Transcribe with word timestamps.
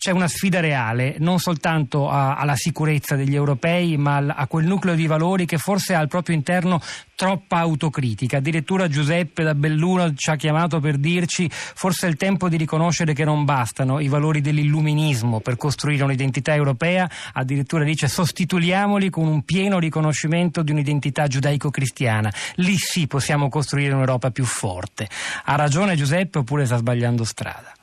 c'è 0.00 0.12
una 0.12 0.28
sfida 0.28 0.60
reale, 0.60 1.16
non 1.18 1.38
soltanto 1.38 2.08
a, 2.08 2.36
alla 2.36 2.56
sicurezza 2.56 3.16
degli 3.16 3.34
europei, 3.34 3.98
ma 3.98 4.16
a, 4.16 4.34
a 4.34 4.46
quel 4.46 4.64
nucleo 4.64 4.94
di 4.94 5.06
valori 5.06 5.44
che 5.44 5.58
forse 5.58 5.92
ha 5.92 5.98
al 5.98 6.08
proprio 6.08 6.34
interno 6.34 6.80
troppa 7.14 7.58
autocritica. 7.58 8.38
Addirittura 8.38 8.88
Giuseppe 8.88 9.42
da 9.42 9.54
Belluno 9.54 10.14
ci 10.14 10.30
ha 10.30 10.36
chiamato 10.36 10.80
per 10.80 10.96
dirci 10.96 11.50
forse 11.50 12.06
è 12.06 12.08
il 12.08 12.16
tempo 12.16 12.48
di 12.48 12.56
riconoscere 12.56 13.12
che 13.12 13.26
non 13.26 13.44
bastano 13.44 14.00
i 14.00 14.08
valori 14.08 14.40
dell'illuminismo 14.40 15.40
per 15.40 15.58
costruire 15.58 16.02
un'identità 16.02 16.54
europea, 16.54 17.06
addirittura 17.34 17.84
dice 17.84 18.08
sostituiamoli 18.08 19.10
con 19.10 19.26
un 19.26 19.42
pieno 19.42 19.78
riconoscimento 19.78 20.62
di 20.62 20.72
un'identità 20.72 21.26
giudaico-cristiana. 21.26 22.32
Lì 22.54 22.78
sì 22.78 23.06
possiamo 23.06 23.50
costruire 23.50 23.92
un'Europa 23.92 24.30
più 24.30 24.46
forte. 24.46 25.06
Ha 25.44 25.56
ragione 25.56 25.94
Giuseppe 25.94 26.38
oppure 26.38 26.64
sta 26.64 26.78
sbagliando 26.78 27.24
strada? 27.24 27.74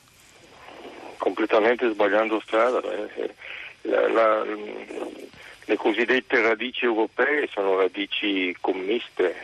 Completamente 1.48 1.89
sbagliando 1.89 2.41
strada. 2.45 2.82
Eh, 2.82 3.34
la, 3.82 4.07
la, 4.09 4.45
le 5.66 5.76
cosiddette 5.76 6.41
radici 6.41 6.85
europee 6.85 7.48
sono 7.52 7.77
radici 7.80 8.55
commiste 8.59 9.35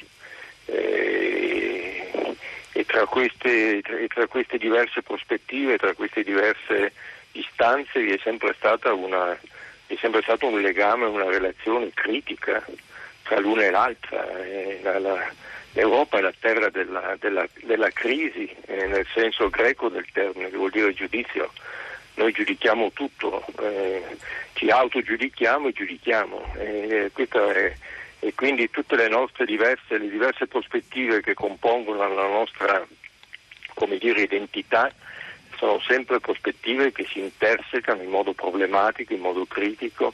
eh, 0.66 2.36
e, 2.72 2.86
tra 2.86 3.06
queste, 3.06 3.80
e, 3.80 4.08
tra 4.08 4.28
queste, 4.28 4.58
diverse 4.58 5.02
prospettive, 5.02 5.78
tra 5.78 5.94
queste 5.94 6.24
diverse 6.24 6.94
istanze 7.34 8.02
vi 8.02 8.12
è 8.12 8.20
sempre, 8.22 8.56
una, 8.92 9.38
è 9.88 9.96
sempre 10.00 10.22
stato 10.22 10.48
un 10.48 10.62
legame, 10.62 11.06
una 11.06 11.30
relazione 11.30 11.92
critica 11.94 12.64
tra 13.24 13.40
l'una 13.40 13.66
e 13.66 13.72
l'altra. 13.72 14.40
Eh, 14.40 14.80
la, 14.82 15.32
L'Europa 15.76 16.20
è 16.20 16.22
la 16.22 16.34
terra 16.40 16.70
della, 16.70 17.16
della, 17.20 17.48
della 17.64 17.90
crisi, 17.90 18.48
eh, 18.68 18.86
nel 18.86 19.08
senso 19.12 19.50
greco 19.50 19.90
del 19.90 20.06
termine, 20.12 20.52
che 20.52 20.58
vuol 20.58 20.70
dire 20.70 20.94
giudizio. 20.94 21.52
Noi 22.16 22.32
giudichiamo 22.32 22.92
tutto, 22.92 23.44
eh, 23.60 24.18
ci 24.54 24.70
autogiudichiamo 24.70 25.68
e 25.68 25.72
giudichiamo. 25.72 26.54
Eh, 26.58 27.12
è, 27.14 27.76
e 28.20 28.34
quindi 28.36 28.70
tutte 28.70 28.96
le 28.96 29.10
nostre 29.10 29.46
diverse, 29.46 29.98
le 29.98 30.10
diverse 30.10 30.48
prospettive 30.48 31.22
che 31.22 31.34
compongono 31.34 32.08
la 32.08 32.28
nostra 32.28 32.86
dire, 34.00 34.22
identità 34.22 34.92
sono 35.58 35.80
sempre 35.80 36.20
prospettive 36.20 36.92
che 36.92 37.06
si 37.06 37.20
intersecano 37.20 38.02
in 38.02 38.10
modo 38.10 38.34
problematico, 38.34 39.14
in 39.14 39.22
modo 39.22 39.46
critico, 39.46 40.14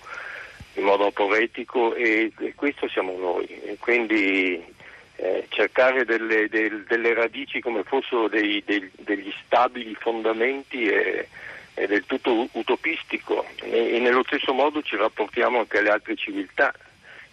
in 0.73 0.83
modo 0.83 1.07
aporetico 1.07 1.93
e, 1.95 2.31
e 2.39 2.53
questo 2.55 2.87
siamo 2.87 3.15
noi. 3.17 3.47
E 3.47 3.77
quindi 3.79 4.63
eh, 5.15 5.45
cercare 5.49 6.05
delle, 6.05 6.47
del, 6.49 6.83
delle, 6.87 7.13
radici 7.13 7.59
come 7.61 7.83
fossero 7.83 8.27
dei, 8.27 8.63
dei, 8.65 8.89
degli 8.97 9.31
stabili 9.45 9.95
fondamenti 9.95 10.87
è, 10.87 11.27
è, 11.80 11.88
del 11.88 12.05
tutto 12.05 12.47
utopistico 12.52 13.45
e, 13.61 13.95
e, 13.95 13.99
nello 13.99 14.23
stesso 14.25 14.53
modo 14.53 14.81
ci 14.81 14.95
rapportiamo 14.95 15.59
anche 15.59 15.80
alle 15.80 15.91
altre 15.91 16.16
civiltà 16.16 16.73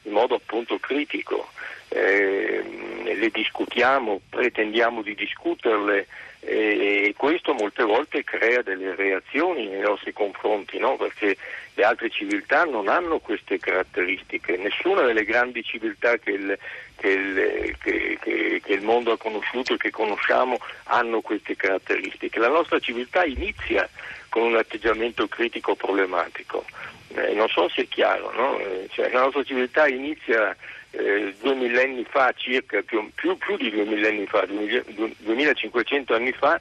in 0.02 0.12
modo 0.12 0.36
appunto 0.36 0.78
critico. 0.78 1.50
Eh, 1.88 2.62
le 3.04 3.30
discutiamo, 3.30 4.20
pretendiamo 4.28 5.02
di 5.02 5.14
discuterle 5.14 6.06
e 6.48 7.12
questo 7.16 7.54
molte 7.54 7.82
volte 7.82 8.22
crea 8.22 8.62
delle 8.62 8.94
reazioni 8.94 9.66
nei 9.66 9.80
nostri 9.80 10.12
confronti, 10.12 10.78
no? 10.78 10.96
perché 10.96 11.36
le 11.74 11.84
altre 11.84 12.08
civiltà 12.08 12.64
non 12.64 12.88
hanno 12.88 13.18
queste 13.18 13.58
caratteristiche, 13.58 14.56
nessuna 14.56 15.02
delle 15.02 15.24
grandi 15.24 15.64
civiltà 15.64 16.16
che 16.18 16.30
il, 16.30 16.58
che 16.96 17.08
il, 17.08 17.76
che, 17.82 18.18
che, 18.20 18.60
che 18.62 18.72
il 18.72 18.82
mondo 18.82 19.10
ha 19.10 19.18
conosciuto 19.18 19.74
e 19.74 19.76
che 19.76 19.90
conosciamo 19.90 20.56
hanno 20.84 21.20
queste 21.20 21.56
caratteristiche. 21.56 22.38
La 22.38 22.48
nostra 22.48 22.78
civiltà 22.78 23.24
inizia 23.24 23.88
con 24.36 24.48
un 24.48 24.56
atteggiamento 24.56 25.26
critico 25.28 25.74
problematico. 25.76 26.66
Eh, 27.14 27.32
non 27.32 27.48
so 27.48 27.70
se 27.70 27.84
è 27.84 27.88
chiaro, 27.88 28.30
no? 28.34 28.58
Eh, 28.58 28.86
cioè, 28.92 29.10
la 29.10 29.20
nostra 29.20 29.42
civiltà 29.42 29.88
inizia 29.88 30.54
eh, 30.90 31.34
due 31.40 31.54
millenni 31.54 32.04
fa, 32.04 32.34
circa 32.36 32.82
più, 32.82 33.10
più, 33.14 33.38
più, 33.38 33.56
di 33.56 33.70
due 33.70 33.86
millenni 33.86 34.26
fa, 34.26 34.44
2500 34.44 36.14
anni 36.14 36.32
fa, 36.32 36.60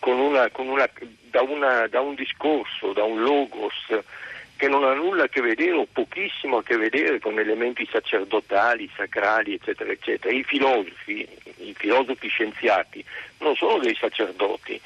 con 0.00 0.18
una, 0.18 0.50
con 0.50 0.68
una, 0.68 0.86
da, 1.30 1.40
una, 1.40 1.86
da, 1.86 2.00
un 2.02 2.14
discorso, 2.14 2.92
da 2.92 3.04
un 3.04 3.22
logos 3.22 3.72
che 4.56 4.68
non 4.68 4.84
ha 4.84 4.92
nulla 4.92 5.24
a 5.24 5.28
che 5.28 5.40
vedere 5.40 5.72
o 5.72 5.86
pochissimo 5.90 6.58
a 6.58 6.62
che 6.62 6.76
vedere 6.76 7.20
con 7.20 7.38
elementi 7.38 7.88
sacerdotali, 7.90 8.90
sacrali, 8.94 9.54
eccetera, 9.54 9.90
eccetera. 9.90 10.34
I 10.34 10.44
filosofi, 10.44 11.26
i 11.56 11.74
filosofi 11.74 12.28
scienziati 12.28 13.02
non 13.38 13.56
sono 13.56 13.78
dei 13.78 13.94
sacerdoti. 13.94 14.78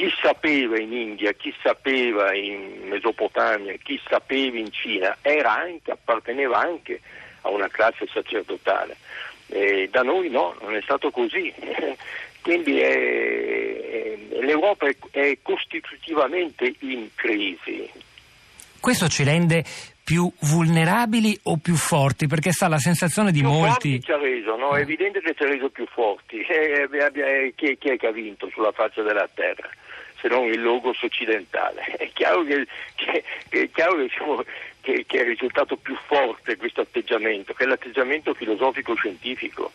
Chi 0.00 0.10
sapeva 0.18 0.80
in 0.80 0.94
India, 0.94 1.30
chi 1.32 1.54
sapeva 1.62 2.34
in 2.34 2.88
Mesopotamia, 2.88 3.74
chi 3.82 4.00
sapeva 4.08 4.56
in 4.56 4.72
Cina, 4.72 5.14
anche, 5.20 5.90
apparteneva 5.90 6.58
anche 6.58 7.02
a 7.42 7.50
una 7.50 7.68
classe 7.68 8.06
sacerdotale. 8.10 8.96
Eh, 9.48 9.90
da 9.92 10.00
noi 10.00 10.30
no, 10.30 10.56
non 10.62 10.74
è 10.74 10.80
stato 10.80 11.10
così. 11.10 11.52
Quindi 12.40 12.80
è, 12.80 14.16
l'Europa 14.40 14.88
è, 14.88 14.96
è 15.10 15.36
costitutivamente 15.42 16.72
in 16.78 17.10
crisi. 17.14 17.90
Questo 18.80 19.06
ci 19.06 19.22
rende 19.22 19.62
più 20.02 20.32
vulnerabili 20.40 21.38
o 21.42 21.58
più 21.58 21.74
forti? 21.74 22.26
Perché 22.26 22.52
sa 22.52 22.68
la 22.68 22.78
sensazione 22.78 23.32
di 23.32 23.40
più 23.40 23.50
molti. 23.50 24.00
Ci 24.00 24.12
ha 24.12 24.16
reso, 24.16 24.56
no? 24.56 24.74
È 24.74 24.80
evidente 24.80 25.20
che 25.20 25.34
ci 25.34 25.42
ha 25.42 25.46
reso 25.46 25.68
più 25.68 25.84
forti. 25.84 26.38
Eh, 26.50 26.88
eh, 26.90 27.52
chi, 27.54 27.76
chi, 27.78 27.90
è 27.90 27.96
che 27.98 28.06
ha 28.06 28.12
vinto 28.12 28.48
sulla 28.50 28.72
faccia 28.72 29.02
della 29.02 29.28
terra? 29.32 29.68
Se 30.20 30.28
non 30.28 30.46
il 30.46 30.60
logos 30.60 31.02
occidentale. 31.02 31.82
È 31.96 32.10
chiaro 32.12 32.42
che, 32.44 32.66
che, 32.94 33.24
è, 33.48 33.70
chiaro 33.70 33.96
che, 33.96 34.02
diciamo, 34.02 34.44
che, 34.80 35.04
è 35.06 35.24
risultato 35.24 35.76
più 35.76 35.96
forte 36.06 36.56
questo 36.56 36.82
atteggiamento, 36.82 37.54
che 37.54 37.64
è 37.64 37.66
l'atteggiamento 37.66 38.34
filosofico-scientifico. 38.34 39.72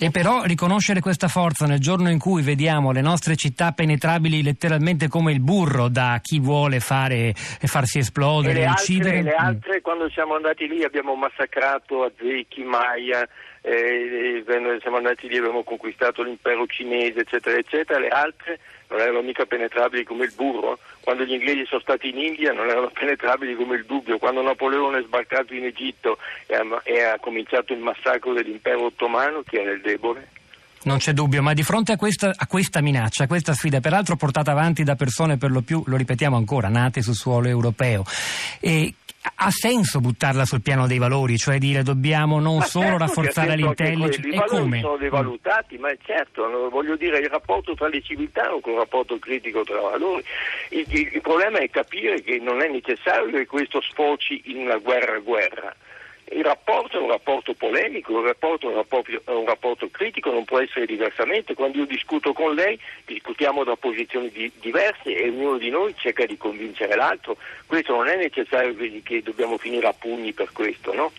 E 0.00 0.12
però 0.12 0.44
riconoscere 0.44 1.00
questa 1.00 1.26
forza 1.26 1.66
nel 1.66 1.80
giorno 1.80 2.08
in 2.08 2.20
cui 2.20 2.40
vediamo 2.40 2.92
le 2.92 3.00
nostre 3.00 3.34
città 3.34 3.72
penetrabili 3.72 4.44
letteralmente 4.44 5.08
come 5.08 5.32
il 5.32 5.40
burro 5.40 5.88
da 5.88 6.20
chi 6.22 6.38
vuole 6.38 6.78
fare, 6.78 7.32
farsi 7.34 7.98
esplodere, 7.98 8.62
e 8.62 8.68
uccidere. 8.68 9.22
le 9.22 9.34
altre, 9.34 9.80
quando 9.80 10.08
siamo 10.10 10.36
andati 10.36 10.68
lì 10.68 10.84
abbiamo 10.84 11.16
massacrato 11.16 12.04
Azeki, 12.04 12.62
Maya, 12.62 13.28
eh, 13.62 14.44
siamo 14.80 14.98
andati 14.98 15.26
lì, 15.26 15.36
abbiamo 15.36 15.64
conquistato 15.64 16.22
l'impero 16.22 16.64
cinese, 16.68 17.20
eccetera, 17.20 17.58
eccetera, 17.58 17.98
le 17.98 18.08
altre 18.08 18.60
non 18.88 19.00
erano 19.00 19.22
mica 19.22 19.46
penetrabili 19.46 20.04
come 20.04 20.24
il 20.24 20.32
burro, 20.34 20.78
quando 21.00 21.24
gli 21.24 21.32
inglesi 21.32 21.64
sono 21.66 21.80
stati 21.80 22.08
in 22.08 22.18
India 22.18 22.52
non 22.52 22.68
erano 22.68 22.90
penetrabili 22.94 23.54
come 23.54 23.76
il 23.76 23.84
dubbio, 23.84 24.18
quando 24.18 24.42
Napoleone 24.42 24.98
è 24.98 25.02
sbarcato 25.02 25.54
in 25.54 25.64
Egitto 25.64 26.18
e 26.46 26.54
ha, 26.54 26.80
e 26.84 27.02
ha 27.02 27.18
cominciato 27.18 27.72
il 27.72 27.80
massacro 27.80 28.32
dell'impero 28.32 28.84
ottomano, 28.84 29.42
chi 29.42 29.56
era 29.56 29.70
il 29.70 29.80
debole? 29.80 30.36
Non 30.88 30.96
c'è 30.96 31.12
dubbio, 31.12 31.42
ma 31.42 31.52
di 31.52 31.62
fronte 31.62 31.92
a 31.92 31.96
questa, 31.96 32.32
a 32.34 32.46
questa, 32.46 32.80
minaccia, 32.80 33.24
a 33.24 33.26
questa 33.26 33.52
sfida, 33.52 33.78
peraltro 33.78 34.16
portata 34.16 34.52
avanti 34.52 34.84
da 34.84 34.94
persone 34.94 35.36
per 35.36 35.50
lo 35.50 35.60
più, 35.60 35.82
lo 35.84 35.98
ripetiamo 35.98 36.34
ancora, 36.34 36.68
nate 36.68 37.02
sul 37.02 37.14
suolo 37.14 37.46
europeo, 37.46 38.04
e 38.58 38.94
ha 39.34 39.50
senso 39.50 40.00
buttarla 40.00 40.46
sul 40.46 40.62
piano 40.62 40.86
dei 40.86 40.96
valori, 40.96 41.36
cioè 41.36 41.58
dire 41.58 41.82
dobbiamo 41.82 42.40
non 42.40 42.60
ma 42.60 42.64
solo 42.64 42.86
certo 42.86 43.04
rafforzare 43.04 43.54
l'intelligence 43.54 44.26
e 44.26 44.44
come? 44.46 44.80
sono 44.80 44.96
devalutati, 44.96 45.76
ma 45.76 45.90
certo, 46.02 46.48
voglio 46.70 46.96
dire 46.96 47.18
il 47.18 47.28
rapporto 47.28 47.74
tra 47.74 47.88
le 47.88 48.00
civiltà 48.00 48.48
è 48.48 48.52
un 48.52 48.76
rapporto 48.78 49.18
critico 49.18 49.64
tra 49.64 49.80
valori. 49.80 50.24
Il, 50.70 50.86
il, 50.88 51.10
il 51.12 51.20
problema 51.20 51.58
è 51.58 51.68
capire 51.68 52.22
che 52.22 52.38
non 52.38 52.62
è 52.62 52.68
necessario 52.70 53.30
che 53.30 53.44
questo 53.44 53.82
sfoci 53.82 54.40
in 54.46 54.56
una 54.56 54.78
guerra-guerra 54.78 55.74
il 56.32 56.44
rapporto 56.44 56.98
è 56.98 57.02
un 57.02 57.08
rapporto 57.08 57.54
polemico, 57.54 58.18
il 58.18 58.26
rapporto 58.26 58.66
è 58.66 58.70
un 58.70 58.76
rapporto, 58.76 59.10
è 59.10 59.30
un 59.30 59.46
rapporto, 59.46 59.88
critico, 59.90 60.30
non 60.30 60.44
può 60.44 60.60
essere 60.60 60.86
diversamente. 60.86 61.54
Quando 61.54 61.78
io 61.78 61.86
discuto 61.86 62.32
con 62.32 62.54
lei, 62.54 62.78
discutiamo 63.04 63.64
da 63.64 63.76
posizioni 63.76 64.30
di, 64.30 64.50
diverse 64.60 65.14
e 65.14 65.28
ognuno 65.28 65.58
di 65.58 65.70
noi 65.70 65.94
cerca 65.96 66.26
di 66.26 66.36
convincere 66.36 66.94
l'altro. 66.96 67.36
Questo 67.66 67.94
non 67.94 68.08
è 68.08 68.16
necessario 68.16 68.74
che 69.02 69.22
dobbiamo 69.22 69.58
finire 69.58 69.86
a 69.86 69.92
pugni 69.92 70.32
per 70.32 70.52
questo, 70.52 70.94
no? 70.94 71.12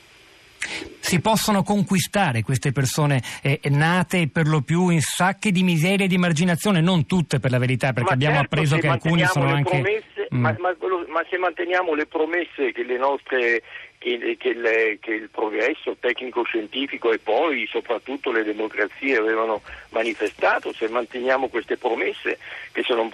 Si 0.99 1.21
possono 1.21 1.63
conquistare 1.63 2.43
queste 2.43 2.71
persone 2.71 3.23
eh, 3.41 3.59
nate 3.69 4.27
per 4.27 4.45
lo 4.47 4.61
più 4.61 4.89
in 4.89 5.01
sacche 5.01 5.51
di 5.51 5.63
miseria 5.63 6.05
e 6.05 6.09
di 6.09 6.17
marginazione, 6.17 6.81
non 6.81 7.05
tutte 7.05 7.39
per 7.39 7.49
la 7.49 7.57
verità, 7.57 7.93
perché 7.93 8.09
ma 8.09 8.15
abbiamo 8.15 8.35
certo, 8.35 8.55
appreso 8.55 8.77
che 8.77 8.87
alcuni 8.87 9.25
sono 9.25 9.47
anche... 9.47 9.69
Promesse, 9.69 10.08
mm. 10.33 10.39
ma, 10.39 10.55
ma, 10.59 10.75
ma 11.07 11.25
se 11.29 11.37
manteniamo 11.37 11.93
le 11.93 12.05
promesse 12.05 12.71
che 12.71 12.83
le 12.83 12.97
nostre 12.97 13.63
che, 13.97 14.37
che, 14.39 14.53
le, 14.53 14.97
che, 14.99 15.11
il 15.11 15.29
progresso 15.29 15.95
tecnico-scientifico 15.99 17.11
e 17.11 17.19
poi 17.19 17.67
soprattutto 17.69 18.31
le 18.31 18.43
democrazie 18.43 19.17
avevano 19.17 19.61
manifestato, 19.89 20.73
se 20.73 20.87
manteniamo 20.87 21.49
queste 21.49 21.77
promesse 21.77 22.37
che 22.71 22.81
sono 22.83 23.09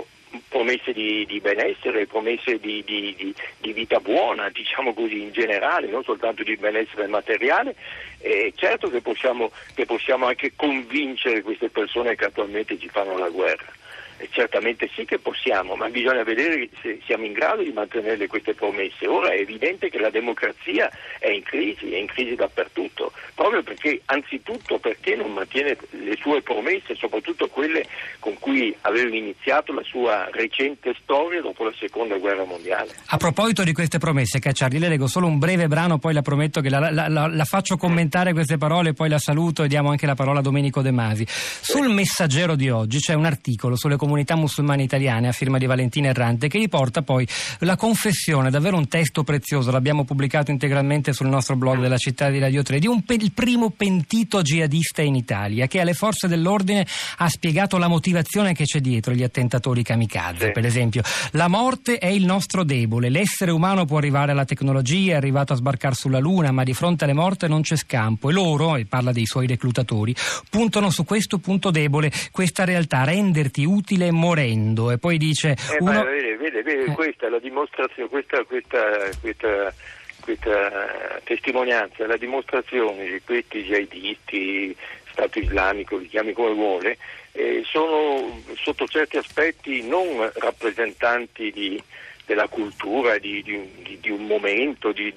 promesse 0.48 0.94
di, 0.94 1.26
di 1.26 1.40
benessere, 1.40 2.08
promesse 2.08 2.60
di, 2.60 2.84
di, 2.84 3.34
di, 3.60 3.74
vita 3.74 4.00
buona, 4.00 4.50
diciamo 4.54 4.94
così 4.94 5.22
in 5.22 5.32
generale, 5.32 5.88
non 5.88 6.04
soltanto 6.04 6.44
di 6.44 6.56
benessere 6.56 7.08
materiale, 7.08 7.76
eh, 8.20 8.54
certo 8.56 8.90
che 8.90 9.02
possiamo, 9.02 9.52
che 9.74 9.86
possiamo 9.86 10.28
anche 10.28 10.54
convincere 10.56 11.42
queste 11.42 11.70
persone 11.70 12.16
che 12.16 12.26
attualmente 12.26 12.78
ci 12.78 12.90
fanno 12.90 13.18
la 13.18 13.30
guerra. 13.30 13.74
E 14.18 14.30
certamente 14.32 14.90
sì 14.96 15.04
che 15.04 15.20
possiamo, 15.20 15.76
ma 15.76 15.90
bisogna 15.90 16.24
vedere 16.24 16.70
se 16.82 17.00
siamo 17.06 17.26
in 17.26 17.34
grado 17.34 17.64
di 17.64 17.72
mantenere 17.72 18.28
queste 18.28 18.54
promesse. 18.54 19.08
Ora 19.08 19.32
è 19.32 19.40
evidente 19.40 19.90
che 19.90 20.00
la 20.00 20.10
democrazia 20.10 20.90
è 21.20 21.30
in 21.30 21.44
crisi, 21.44 21.92
è 21.92 21.98
in 21.98 22.08
crisi 22.08 22.34
dappertutto, 22.36 23.12
proprio 23.34 23.62
perché, 23.62 24.02
anzitutto 24.06 24.78
perché 24.78 25.16
non 25.16 25.34
mantiene 25.34 25.76
le 25.90 26.16
sue 26.16 26.42
promesse, 26.42 26.96
soprattutto 26.96 27.48
quelle 27.48 27.86
con 28.20 28.38
cui 28.40 28.74
aveva 28.82 29.14
iniziato 29.14 29.74
la 29.74 29.84
sua 29.84 30.30
recente 30.32 30.96
storia 31.02 31.42
dopo 31.42 31.66
la 31.66 31.74
seconda 31.78 32.18
guerra 32.18 32.46
mondiale. 32.46 32.92
A 33.08 33.18
proposito 33.18 33.64
di 33.64 33.74
queste 33.74 33.98
promesse, 33.98 34.40
Cacciardi, 34.40 34.80
le 34.80 34.88
leggo 34.88 35.08
solo 35.08 35.28
un 35.28 35.40
breve 35.40 35.68
brano, 35.68 36.00
poi 36.00 36.14
la 36.14 36.22
prometto 36.22 36.62
che 36.62 36.70
la, 36.70 36.90
la, 36.90 37.10
la, 37.10 37.28
la 37.28 37.46
faccio 37.46 37.76
commentare 37.76 38.32
queste 38.32 38.58
parole, 38.58 38.94
poi 38.94 39.10
la 39.10 39.20
saluto 39.20 39.64
e 39.64 39.68
diamo 39.68 39.90
anche 39.90 40.06
la 40.06 40.16
parola 40.16 40.40
a 40.40 40.42
Domenico 40.42 40.82
De 40.82 40.92
Masi. 40.92 41.26
Sul 41.28 41.90
messaggero 41.90 42.56
di 42.56 42.70
oggi 42.70 43.00
c'è 43.00 43.14
un 43.14 43.26
articolo 43.26 43.76
sulle 43.76 43.98
comunità 44.06 44.36
musulmane 44.36 44.84
italiane 44.84 45.28
a 45.28 45.32
firma 45.32 45.58
di 45.58 45.66
Valentina 45.66 46.10
Errante 46.10 46.48
che 46.48 46.60
riporta 46.60 47.02
poi 47.02 47.28
la 47.60 47.76
confessione, 47.76 48.52
davvero 48.52 48.78
un 48.78 48.88
testo 48.88 49.24
prezioso, 49.24 49.72
l'abbiamo 49.72 50.06
pubblicato 50.06 50.52
integralmente 50.52 51.12
sul 51.12 51.28
nostro 51.28 51.56
blog 51.56 51.80
della 51.80 51.98
città 51.98 52.30
di 52.30 52.38
Radio 52.38 52.62
3, 52.62 52.78
di 52.78 52.86
un, 52.86 53.04
il 53.08 53.32
primo 53.34 53.72
pentito 53.72 54.44
jihadista 54.44 55.02
in 55.02 55.16
Italia 55.16 55.66
che 55.66 55.80
alle 55.80 55.94
forze 55.94 56.28
dell'ordine 56.28 56.86
ha 57.18 57.28
spiegato 57.28 57.80
la 57.80 57.88
motivazione 57.88 58.54
che 58.54 58.66
c'è 58.66 58.80
dietro 58.80 59.14
gli 59.14 59.24
attentatori 59.24 59.82
kamikaze. 59.82 60.46
Sì. 60.46 60.52
Per 60.52 60.66
esempio, 60.66 61.02
la 61.32 61.48
morte 61.48 61.98
è 61.98 62.08
il 62.08 62.26
nostro 62.26 62.64
debole, 62.64 63.10
l'essere 63.10 63.50
umano 63.50 63.86
può 63.86 63.98
arrivare 63.98 64.34
alla 64.34 64.46
tecnologia, 64.46 65.14
è 65.14 65.16
arrivato 65.16 65.54
a 65.54 65.56
sbarcare 65.56 65.96
sulla 65.96 66.20
Luna, 66.20 66.52
ma 66.52 66.64
di 66.64 66.76
fronte 66.76 67.06
alle 67.06 67.14
morte 67.14 67.48
non 67.48 67.62
c'è 67.64 67.76
scampo 67.76 68.30
e 68.30 68.34
loro, 68.34 68.76
e 68.76 68.86
parla 68.86 69.12
dei 69.12 69.26
suoi 69.26 69.48
reclutatori, 69.48 70.16
puntano 70.50 70.92
su 70.92 71.04
questo 71.06 71.40
punto 71.40 71.72
debole, 71.72 72.12
questa 72.32 72.66
realtà, 72.66 73.04
renderti 73.04 73.64
utile 73.66 73.95
morendo. 74.12 74.92
E 74.92 74.98
poi 74.98 75.18
dice... 75.18 75.52
Eh, 75.52 75.78
uno... 75.80 76.04
vede, 76.04 76.38
vede, 76.38 76.64
vede 76.64 76.86
eh. 76.86 76.94
questa 76.94 77.28
è 77.28 77.30
la 77.30 77.40
dimostrazione, 77.40 78.10
questa, 78.10 78.44
questa, 78.44 79.10
questa, 79.22 79.74
questa 80.22 81.22
testimonianza, 81.24 82.04
è 82.04 82.08
la 82.08 82.18
dimostrazione 82.18 83.06
di 83.06 83.22
questi 83.24 83.64
jihadisti, 83.64 84.76
Stato 85.12 85.40
islamico, 85.40 85.96
li 85.96 86.10
chiami 86.10 86.34
come 86.34 86.54
vuole, 86.54 86.98
eh, 87.32 87.62
sono 87.66 88.42
sotto 88.56 88.86
certi 88.86 89.16
aspetti 89.18 89.88
non 89.88 90.30
rappresentanti 90.36 91.52
di, 91.52 91.82
della 92.26 92.48
cultura, 92.48 93.18
di, 93.18 93.42
di, 93.44 94.00
di, 94.02 94.10
un 94.10 94.26
momento, 94.26 94.92
di, 94.92 95.14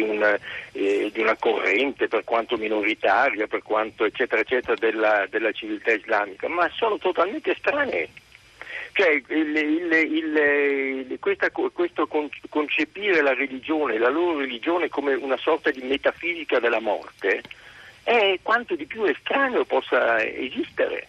una, 0.00 0.38
eh, 0.72 1.10
di, 1.12 1.20
una, 1.20 1.36
corrente 1.36 2.08
per 2.08 2.24
quanto 2.24 2.56
minoritaria, 2.56 3.46
per 3.46 3.62
quanto 3.62 4.04
eccetera 4.04 4.40
eccetera 4.40 4.74
della, 4.74 5.26
della 5.28 5.52
civiltà 5.52 5.92
islamica, 5.92 6.48
ma 6.48 6.68
sono 6.74 6.98
totalmente 6.98 7.52
estranei. 7.52 8.08
Cioè, 8.92 9.22
il, 9.28 9.56
il, 9.56 9.92
il, 9.92 11.18
questa, 11.20 11.50
questo 11.50 12.08
concepire 12.48 13.20
la 13.20 13.34
religione, 13.34 13.98
la 13.98 14.08
loro 14.08 14.38
religione 14.38 14.88
come 14.88 15.14
una 15.14 15.36
sorta 15.36 15.70
di 15.70 15.82
metafisica 15.82 16.58
della 16.58 16.80
morte, 16.80 17.42
è 18.02 18.38
quanto 18.42 18.74
di 18.74 18.86
più 18.86 19.04
estraneo 19.04 19.64
possa 19.66 20.24
esistere. 20.24 21.08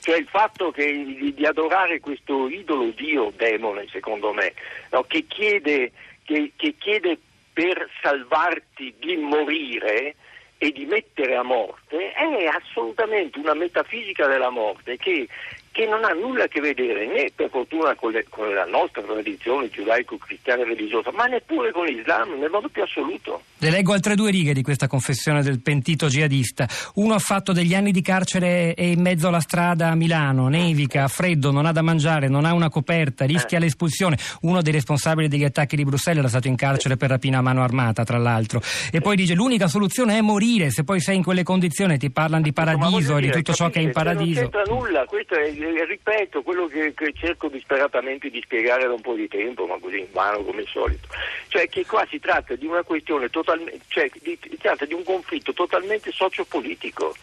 Cioè 0.00 0.16
il 0.16 0.28
fatto 0.28 0.70
che, 0.70 0.86
di, 0.86 1.34
di, 1.34 1.46
adorare 1.46 2.00
questo 2.00 2.48
idolo 2.48 2.90
Dio, 2.90 3.32
demone 3.36 3.86
secondo 3.90 4.32
me, 4.32 4.52
no, 4.90 5.02
che, 5.04 5.24
chiede, 5.26 5.92
che, 6.24 6.52
che 6.56 6.74
chiede 6.78 7.18
per 7.52 7.88
salvarti 8.02 8.94
di 8.98 9.16
morire 9.16 10.14
e 10.58 10.72
di 10.72 10.86
mettere 10.86 11.36
a 11.36 11.42
morte, 11.42 12.12
è 12.12 12.46
assolutamente 12.46 13.38
una 13.38 13.54
metafisica 13.54 14.26
della 14.26 14.50
morte 14.50 14.96
che 14.96 15.28
che 15.76 15.84
non 15.84 16.04
ha 16.04 16.12
nulla 16.14 16.44
a 16.44 16.48
che 16.48 16.62
vedere 16.62 17.06
né 17.06 17.30
per 17.34 17.50
fortuna 17.50 17.94
con, 17.96 18.10
le, 18.10 18.24
con 18.30 18.48
la 18.54 18.64
nostra 18.64 19.02
tradizione 19.02 19.68
giudaico-cristiana 19.68 20.64
religiosa, 20.64 21.10
ma 21.12 21.26
neppure 21.26 21.70
con 21.70 21.84
l'Islam 21.84 22.38
nel 22.38 22.48
modo 22.48 22.70
più 22.70 22.82
assoluto. 22.82 23.42
Le 23.58 23.68
leggo 23.70 23.92
altre 23.92 24.14
due 24.14 24.30
righe 24.30 24.54
di 24.54 24.62
questa 24.62 24.86
confessione 24.86 25.42
del 25.42 25.60
pentito 25.60 26.06
jihadista. 26.06 26.66
Uno 26.94 27.12
ha 27.12 27.18
fatto 27.18 27.52
degli 27.52 27.74
anni 27.74 27.90
di 27.92 28.00
carcere 28.00 28.72
e 28.72 28.92
in 28.92 29.02
mezzo 29.02 29.28
alla 29.28 29.40
strada 29.40 29.88
a 29.88 29.94
Milano, 29.94 30.48
nevica, 30.48 31.04
ha 31.04 31.08
freddo, 31.08 31.50
non 31.50 31.66
ha 31.66 31.72
da 31.72 31.82
mangiare, 31.82 32.28
non 32.28 32.46
ha 32.46 32.54
una 32.54 32.70
coperta, 32.70 33.26
rischia 33.26 33.58
eh. 33.58 33.60
l'espulsione. 33.60 34.16
Uno 34.42 34.62
dei 34.62 34.72
responsabili 34.72 35.28
degli 35.28 35.44
attacchi 35.44 35.76
di 35.76 35.84
Bruxelles 35.84 36.20
era 36.20 36.28
stato 36.28 36.48
in 36.48 36.56
carcere 36.56 36.96
per 36.96 37.10
rapina 37.10 37.38
a 37.38 37.42
mano 37.42 37.62
armata, 37.62 38.02
tra 38.02 38.16
l'altro. 38.16 38.62
E 38.90 39.02
poi 39.02 39.14
dice 39.14 39.34
l'unica 39.34 39.68
soluzione 39.68 40.16
è 40.16 40.22
morire, 40.22 40.70
se 40.70 40.84
poi 40.84 41.00
sei 41.00 41.16
in 41.16 41.22
quelle 41.22 41.42
condizioni 41.42 41.98
ti 41.98 42.10
parlano 42.10 42.44
di 42.44 42.54
paradiso 42.54 43.18
e 43.18 43.20
di 43.20 43.30
tutto 43.30 43.52
ciò 43.52 43.68
che 43.68 43.80
è 43.80 43.82
in 43.82 43.92
paradiso. 43.92 44.40
Non 44.40 44.50
c'entra 44.50 44.74
nulla, 44.74 45.04
questo 45.04 45.34
è 45.34 45.65
ripeto 45.84 46.42
quello 46.42 46.66
che, 46.66 46.92
che, 46.94 47.12
cerco 47.14 47.48
disperatamente 47.48 48.30
di 48.30 48.40
spiegare 48.42 48.86
da 48.86 48.92
un 48.92 49.00
po' 49.00 49.14
di 49.14 49.28
tempo, 49.28 49.66
ma 49.66 49.78
così 49.78 50.00
in 50.00 50.12
vano 50.12 50.42
come 50.42 50.60
al 50.60 50.68
solito. 50.68 51.08
Cioè 51.48 51.68
che 51.68 51.84
qua 51.86 52.06
si 52.08 52.18
tratta 52.18 52.54
di 52.54 52.66
una 52.66 52.82
questione 52.82 53.28
totalmente, 53.30 53.80
cioè 53.88 54.10
di, 54.20 54.38
si 54.40 54.56
tratta 54.58 54.84
di 54.84 54.94
un 54.94 55.02
conflitto 55.02 55.52
totalmente 55.52 56.10
sociopolitico. 56.12 57.14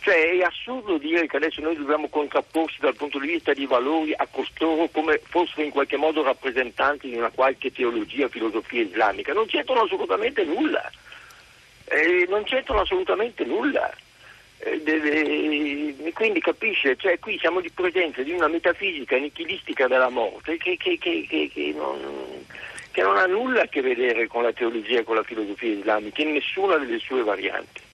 Cioè 0.00 0.30
è 0.30 0.42
assurdo 0.42 0.98
dire 0.98 1.28
che 1.28 1.36
adesso 1.36 1.60
noi 1.60 1.76
dobbiamo 1.76 2.08
contrapporsi 2.08 2.78
dal 2.80 2.96
punto 2.96 3.20
di 3.20 3.28
vista 3.28 3.52
di 3.52 3.66
valori 3.66 4.12
a 4.12 4.26
costoro 4.28 4.88
come 4.88 5.20
fossero 5.22 5.62
in 5.62 5.70
qualche 5.70 5.96
modo 5.96 6.22
rappresentanti 6.24 7.08
di 7.08 7.16
una 7.16 7.30
qualche 7.30 7.70
teologia, 7.70 8.28
filosofia 8.28 8.82
islamica. 8.82 9.32
Non 9.32 9.46
c'entrano 9.46 9.82
assolutamente 9.82 10.44
nulla. 10.44 10.90
Eh, 11.84 12.26
non 12.28 12.42
c'entrano 12.42 12.80
assolutamente 12.80 13.44
nulla. 13.44 13.94
Eh, 14.64 14.80
deve, 14.80 16.12
quindi 16.12 16.38
capisce, 16.38 16.94
cioè 16.94 17.18
qui 17.18 17.36
siamo 17.38 17.60
di 17.60 17.70
presenza 17.70 18.22
di 18.22 18.30
una 18.30 18.46
metafisica 18.46 19.16
nichilistica 19.16 19.88
della 19.88 20.08
morte 20.08 20.56
che, 20.56 20.76
che, 20.76 20.96
che, 20.98 21.26
che 21.28 21.74
non, 21.74 21.98
non, 22.94 23.16
ha 23.16 23.26
nulla 23.26 23.62
a 23.62 23.66
che 23.66 23.80
vedere 23.80 24.28
con 24.28 24.44
la 24.44 24.52
teologia 24.52 25.00
e 25.00 25.02
con 25.02 25.16
la 25.16 25.24
filosofia 25.24 25.72
islamica 25.72 26.22
in 26.22 26.34
nessuna 26.34 26.76
delle 26.76 27.00
sue 27.00 27.24
varianti. 27.24 27.82